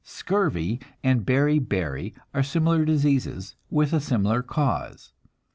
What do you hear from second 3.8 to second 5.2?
a similar cause.